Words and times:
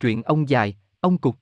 Truyện 0.00 0.22
ông 0.22 0.48
dài, 0.48 0.76
ông 1.00 1.18
cục. 1.18 1.36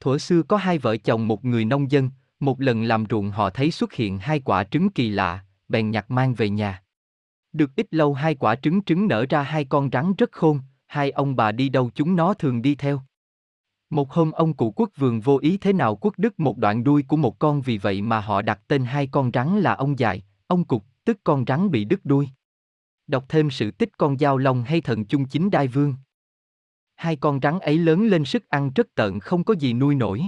Thuở 0.00 0.18
xưa 0.18 0.42
có 0.42 0.56
hai 0.56 0.78
vợ 0.78 0.96
chồng 0.96 1.28
một 1.28 1.44
người 1.44 1.64
nông 1.64 1.90
dân, 1.90 2.10
một 2.40 2.60
lần 2.60 2.82
làm 2.82 3.04
ruộng 3.10 3.30
họ 3.30 3.50
thấy 3.50 3.70
xuất 3.70 3.92
hiện 3.92 4.18
hai 4.18 4.40
quả 4.40 4.64
trứng 4.64 4.90
kỳ 4.90 5.08
lạ, 5.08 5.44
bèn 5.68 5.90
nhặt 5.90 6.10
mang 6.10 6.34
về 6.34 6.50
nhà. 6.50 6.82
Được 7.52 7.70
ít 7.76 7.86
lâu 7.90 8.14
hai 8.14 8.34
quả 8.34 8.54
trứng 8.54 8.82
trứng 8.82 9.08
nở 9.08 9.26
ra 9.30 9.42
hai 9.42 9.64
con 9.64 9.90
rắn 9.92 10.14
rất 10.18 10.32
khôn, 10.32 10.60
hai 10.86 11.10
ông 11.10 11.36
bà 11.36 11.52
đi 11.52 11.68
đâu 11.68 11.90
chúng 11.94 12.16
nó 12.16 12.34
thường 12.34 12.62
đi 12.62 12.74
theo. 12.74 13.02
Một 13.90 14.12
hôm 14.12 14.32
ông 14.32 14.54
cụ 14.54 14.72
quốc 14.76 14.90
vườn 14.96 15.20
vô 15.20 15.38
ý 15.42 15.58
thế 15.58 15.72
nào 15.72 15.96
quốc 15.96 16.14
đứt 16.18 16.40
một 16.40 16.58
đoạn 16.58 16.84
đuôi 16.84 17.04
của 17.08 17.16
một 17.16 17.38
con 17.38 17.60
vì 17.60 17.78
vậy 17.78 18.02
mà 18.02 18.20
họ 18.20 18.42
đặt 18.42 18.60
tên 18.68 18.84
hai 18.84 19.06
con 19.06 19.30
rắn 19.34 19.60
là 19.60 19.74
ông 19.74 19.98
dài, 19.98 20.22
ông 20.46 20.64
cục, 20.64 20.84
tức 21.04 21.18
con 21.24 21.44
rắn 21.46 21.70
bị 21.70 21.84
đứt 21.84 22.00
đuôi. 22.04 22.28
Đọc 23.06 23.24
thêm 23.28 23.50
sự 23.50 23.70
tích 23.70 23.98
con 23.98 24.18
dao 24.18 24.38
long 24.38 24.62
hay 24.62 24.80
thần 24.80 25.04
chung 25.04 25.24
chính 25.24 25.50
đai 25.50 25.68
vương. 25.68 25.94
Hai 26.98 27.16
con 27.16 27.40
rắn 27.42 27.58
ấy 27.58 27.78
lớn 27.78 28.06
lên 28.06 28.24
sức 28.24 28.48
ăn 28.48 28.70
rất 28.74 28.86
tợn 28.94 29.20
không 29.20 29.44
có 29.44 29.54
gì 29.54 29.72
nuôi 29.72 29.94
nổi. 29.94 30.22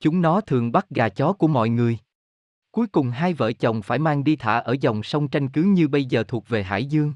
Chúng 0.00 0.22
nó 0.22 0.40
thường 0.40 0.72
bắt 0.72 0.86
gà 0.90 1.08
chó 1.08 1.32
của 1.32 1.48
mọi 1.48 1.68
người. 1.68 1.98
Cuối 2.70 2.86
cùng 2.86 3.10
hai 3.10 3.32
vợ 3.32 3.52
chồng 3.52 3.82
phải 3.82 3.98
mang 3.98 4.24
đi 4.24 4.36
thả 4.36 4.58
ở 4.58 4.76
dòng 4.80 5.02
sông 5.02 5.28
tranh 5.28 5.48
cứ 5.48 5.62
như 5.62 5.88
bây 5.88 6.04
giờ 6.04 6.24
thuộc 6.28 6.48
về 6.48 6.62
Hải 6.62 6.84
Dương. 6.84 7.12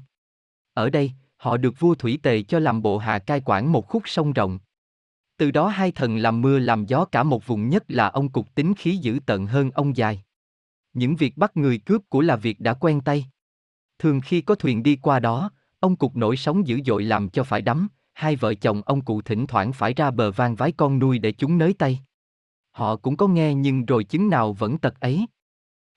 Ở 0.73 0.89
đây, 0.89 1.11
họ 1.37 1.57
được 1.57 1.79
vua 1.79 1.95
Thủy 1.95 2.19
Tề 2.23 2.43
cho 2.43 2.59
làm 2.59 2.81
bộ 2.81 2.97
hạ 2.97 3.19
cai 3.19 3.41
quản 3.45 3.71
một 3.71 3.87
khúc 3.87 4.03
sông 4.05 4.33
rộng. 4.33 4.59
Từ 5.37 5.51
đó 5.51 5.67
hai 5.67 5.91
thần 5.91 6.17
làm 6.17 6.41
mưa 6.41 6.59
làm 6.59 6.85
gió 6.85 7.05
cả 7.05 7.23
một 7.23 7.47
vùng 7.47 7.69
nhất 7.69 7.83
là 7.87 8.07
ông 8.07 8.29
cục 8.29 8.55
tính 8.55 8.73
khí 8.77 8.97
dữ 8.97 9.19
tận 9.25 9.47
hơn 9.47 9.71
ông 9.71 9.97
dài. 9.97 10.23
Những 10.93 11.15
việc 11.15 11.37
bắt 11.37 11.57
người 11.57 11.77
cướp 11.77 12.01
của 12.09 12.21
là 12.21 12.35
việc 12.35 12.59
đã 12.59 12.73
quen 12.73 13.01
tay. 13.01 13.25
Thường 13.99 14.21
khi 14.21 14.41
có 14.41 14.55
thuyền 14.55 14.83
đi 14.83 14.95
qua 14.95 15.19
đó, 15.19 15.51
ông 15.79 15.95
cục 15.95 16.15
nổi 16.15 16.37
sóng 16.37 16.67
dữ 16.67 16.79
dội 16.85 17.03
làm 17.03 17.29
cho 17.29 17.43
phải 17.43 17.61
đắm, 17.61 17.87
hai 18.21 18.35
vợ 18.35 18.53
chồng 18.53 18.81
ông 18.85 19.01
cụ 19.01 19.21
thỉnh 19.21 19.47
thoảng 19.47 19.73
phải 19.73 19.93
ra 19.93 20.11
bờ 20.11 20.31
van 20.31 20.55
vái 20.55 20.71
con 20.71 20.99
nuôi 20.99 21.19
để 21.19 21.31
chúng 21.31 21.57
nới 21.57 21.73
tay. 21.73 21.99
Họ 22.71 22.95
cũng 22.95 23.17
có 23.17 23.27
nghe 23.27 23.53
nhưng 23.53 23.85
rồi 23.85 24.03
chứng 24.03 24.29
nào 24.29 24.53
vẫn 24.53 24.77
tật 24.77 24.99
ấy. 24.99 25.25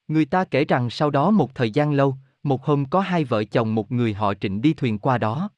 Người 0.09 0.25
ta 0.25 0.45
kể 0.45 0.65
rằng 0.65 0.91
sau 0.91 1.11
đó 1.11 1.31
một 1.31 1.55
thời 1.55 1.71
gian 1.71 1.93
lâu, 1.93 2.17
một 2.43 2.65
hôm 2.65 2.85
có 2.85 3.01
hai 3.01 3.25
vợ 3.25 3.45
chồng 3.45 3.75
một 3.75 3.93
người 3.93 4.15
họ 4.15 4.35
trịnh 4.35 4.61
đi 4.61 4.75
thuyền 4.75 4.99
qua 4.99 5.19
đó. 5.19 5.51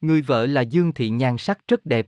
Người 0.00 0.22
vợ 0.22 0.46
là 0.46 0.60
Dương 0.60 0.92
Thị 0.92 1.10
nhan 1.10 1.38
sắc 1.38 1.58
rất 1.68 1.86
đẹp. 1.86 2.06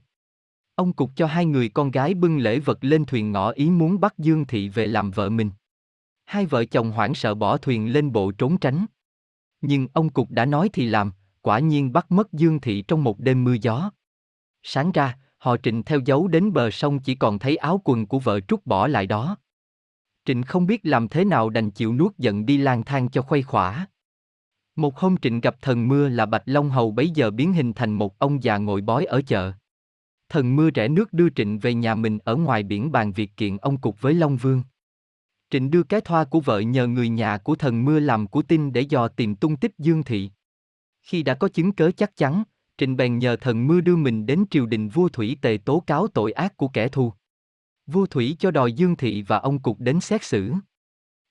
Ông 0.75 0.93
cục 0.93 1.11
cho 1.15 1.25
hai 1.25 1.45
người 1.45 1.69
con 1.69 1.91
gái 1.91 2.13
bưng 2.13 2.37
lễ 2.37 2.59
vật 2.59 2.77
lên 2.81 3.05
thuyền 3.05 3.31
ngỏ 3.31 3.49
ý 3.49 3.69
muốn 3.69 3.99
bắt 3.99 4.13
Dương 4.17 4.45
Thị 4.45 4.69
về 4.69 4.87
làm 4.87 5.11
vợ 5.11 5.29
mình. 5.29 5.49
Hai 6.25 6.45
vợ 6.45 6.65
chồng 6.65 6.91
hoảng 6.91 7.13
sợ 7.13 7.35
bỏ 7.35 7.57
thuyền 7.57 7.93
lên 7.93 8.11
bộ 8.11 8.31
trốn 8.31 8.57
tránh. 8.57 8.85
Nhưng 9.61 9.87
ông 9.93 10.09
cục 10.09 10.31
đã 10.31 10.45
nói 10.45 10.69
thì 10.73 10.85
làm, 10.85 11.11
quả 11.45 11.59
nhiên 11.59 11.93
bắt 11.93 12.11
mất 12.11 12.33
Dương 12.33 12.59
Thị 12.59 12.81
trong 12.87 13.03
một 13.03 13.19
đêm 13.19 13.43
mưa 13.43 13.55
gió. 13.61 13.91
Sáng 14.63 14.91
ra, 14.91 15.17
họ 15.37 15.57
Trịnh 15.57 15.83
theo 15.83 15.99
dấu 16.05 16.27
đến 16.27 16.53
bờ 16.53 16.71
sông 16.71 16.99
chỉ 16.99 17.15
còn 17.15 17.39
thấy 17.39 17.57
áo 17.57 17.81
quần 17.83 18.05
của 18.05 18.19
vợ 18.19 18.39
trút 18.39 18.65
bỏ 18.65 18.87
lại 18.87 19.07
đó. 19.07 19.37
Trịnh 20.25 20.43
không 20.43 20.67
biết 20.67 20.79
làm 20.83 21.07
thế 21.07 21.25
nào 21.25 21.49
đành 21.49 21.71
chịu 21.71 21.93
nuốt 21.93 22.17
giận 22.17 22.45
đi 22.45 22.57
lang 22.57 22.83
thang 22.83 23.09
cho 23.09 23.21
khuây 23.21 23.43
khỏa. 23.43 23.87
Một 24.75 24.97
hôm 24.97 25.17
Trịnh 25.17 25.41
gặp 25.41 25.61
thần 25.61 25.87
mưa 25.87 26.09
là 26.09 26.25
Bạch 26.25 26.43
Long 26.45 26.69
Hầu 26.69 26.91
bấy 26.91 27.09
giờ 27.09 27.31
biến 27.31 27.53
hình 27.53 27.73
thành 27.73 27.93
một 27.93 28.19
ông 28.19 28.43
già 28.43 28.57
ngồi 28.57 28.81
bói 28.81 29.05
ở 29.05 29.21
chợ. 29.27 29.51
Thần 30.29 30.55
mưa 30.55 30.69
rẽ 30.69 30.87
nước 30.87 31.13
đưa 31.13 31.29
Trịnh 31.29 31.59
về 31.59 31.73
nhà 31.73 31.95
mình 31.95 32.19
ở 32.25 32.35
ngoài 32.35 32.63
biển 32.63 32.91
bàn 32.91 33.11
việc 33.11 33.37
kiện 33.37 33.57
ông 33.57 33.77
cục 33.77 34.01
với 34.01 34.13
Long 34.13 34.37
Vương. 34.37 34.63
Trịnh 35.49 35.71
đưa 35.71 35.83
cái 35.83 36.01
thoa 36.01 36.23
của 36.23 36.39
vợ 36.39 36.59
nhờ 36.59 36.87
người 36.87 37.09
nhà 37.09 37.37
của 37.37 37.55
thần 37.55 37.85
mưa 37.85 37.99
làm 37.99 38.27
của 38.27 38.41
tin 38.41 38.73
để 38.73 38.81
dò 38.81 39.07
tìm 39.07 39.35
tung 39.35 39.57
tích 39.57 39.71
Dương 39.77 40.03
Thị. 40.03 40.31
Khi 41.05 41.23
đã 41.23 41.33
có 41.33 41.47
chứng 41.47 41.71
cớ 41.71 41.91
chắc 41.91 42.15
chắn, 42.15 42.43
Trịnh 42.77 42.95
bèn 42.95 43.19
nhờ 43.19 43.35
thần 43.35 43.67
mưa 43.67 43.81
đưa 43.81 43.95
mình 43.95 44.25
đến 44.25 44.45
triều 44.49 44.65
đình 44.65 44.89
vua 44.89 45.09
Thủy 45.09 45.37
Tề 45.41 45.57
tố 45.65 45.83
cáo 45.87 46.07
tội 46.07 46.31
ác 46.31 46.57
của 46.57 46.67
kẻ 46.67 46.87
thù. 46.87 47.13
Vua 47.87 48.05
Thủy 48.05 48.35
cho 48.39 48.51
đòi 48.51 48.73
Dương 48.73 48.95
Thị 48.95 49.21
và 49.21 49.37
ông 49.37 49.59
Cục 49.59 49.79
đến 49.79 49.99
xét 49.99 50.23
xử. 50.23 50.53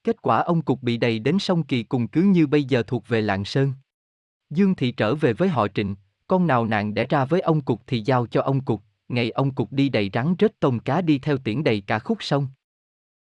Kết 0.05 0.23
quả 0.23 0.43
ông 0.43 0.63
Cục 0.63 0.83
bị 0.83 0.97
đầy 0.97 1.19
đến 1.19 1.39
sông 1.39 1.63
Kỳ 1.63 1.83
cùng 1.83 2.09
cứ 2.09 2.23
như 2.23 2.47
bây 2.47 2.65
giờ 2.65 2.83
thuộc 2.87 3.09
về 3.09 3.21
Lạng 3.21 3.45
Sơn. 3.45 3.73
Dương 4.51 4.75
Thị 4.75 4.93
trở 4.93 5.15
về 5.15 5.33
với 5.33 5.49
họ 5.49 5.69
Trịnh, 5.69 5.97
con 6.27 6.47
nào 6.47 6.67
nạn 6.67 6.95
đẻ 6.95 7.07
ra 7.09 7.25
với 7.25 7.41
ông 7.41 7.61
Cục 7.61 7.83
thì 7.87 8.03
giao 8.07 8.27
cho 8.27 8.43
ông 8.43 8.65
Cục, 8.65 8.83
ngày 9.09 9.31
ông 9.31 9.55
Cục 9.55 9.73
đi 9.73 9.89
đầy 9.89 10.11
rắn 10.13 10.35
rết 10.39 10.61
tôm 10.61 10.79
cá 10.79 11.01
đi 11.01 11.19
theo 11.19 11.39
tiễn 11.39 11.65
đầy 11.65 11.81
cả 11.81 11.99
khúc 11.99 12.23
sông. 12.23 12.49